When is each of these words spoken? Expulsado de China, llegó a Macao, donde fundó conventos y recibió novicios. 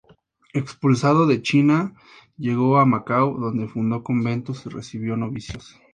Expulsado 0.53 1.27
de 1.27 1.43
China, 1.43 1.93
llegó 2.35 2.79
a 2.79 2.85
Macao, 2.87 3.37
donde 3.37 3.67
fundó 3.67 4.01
conventos 4.01 4.65
y 4.65 4.69
recibió 4.69 5.15
novicios. 5.15 5.79